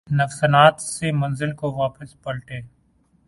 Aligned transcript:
نقصانات 0.09 0.81
سے 0.81 1.11
منگل 1.11 1.51
کو 1.55 1.71
واپس 1.71 2.21
پلٹے 2.23 2.59